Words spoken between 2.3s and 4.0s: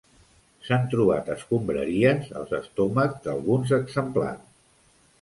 als estómacs d'alguns